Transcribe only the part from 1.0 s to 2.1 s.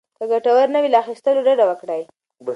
اخيستلو ډډه وکړئ.